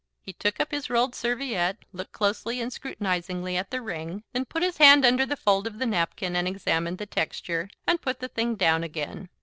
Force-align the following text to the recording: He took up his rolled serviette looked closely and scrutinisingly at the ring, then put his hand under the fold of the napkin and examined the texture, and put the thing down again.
He 0.19 0.33
took 0.33 0.59
up 0.59 0.71
his 0.71 0.89
rolled 0.89 1.13
serviette 1.13 1.77
looked 1.93 2.11
closely 2.11 2.59
and 2.59 2.71
scrutinisingly 2.73 3.55
at 3.55 3.69
the 3.69 3.83
ring, 3.83 4.23
then 4.33 4.45
put 4.45 4.63
his 4.63 4.77
hand 4.77 5.05
under 5.05 5.27
the 5.27 5.37
fold 5.37 5.67
of 5.67 5.77
the 5.77 5.85
napkin 5.85 6.35
and 6.35 6.47
examined 6.47 6.97
the 6.97 7.05
texture, 7.05 7.69
and 7.85 8.01
put 8.01 8.19
the 8.19 8.27
thing 8.27 8.55
down 8.55 8.83
again. 8.83 9.29